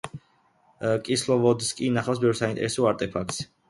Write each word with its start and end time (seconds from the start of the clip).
კისლოვოდსკი 1.09 1.87
ინახავს 1.91 2.25
ბევრ 2.27 2.43
საინტერესო 2.43 2.93
არტეფაქტს. 2.95 3.49